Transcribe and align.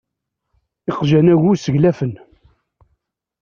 Iqjan-agu 0.89 1.51
seglafen. 1.55 2.13